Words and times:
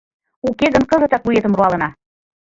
Уке 0.49 0.67
гын 0.73 0.83
кызытак 0.91 1.21
вуетым 1.25 1.53
руалына! 1.57 1.89